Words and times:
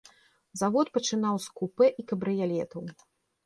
Завод 0.61 0.87
пачынаў 0.95 1.35
з 1.45 1.53
купэ 1.61 1.93
і 2.01 2.09
кабрыялетаў. 2.15 2.81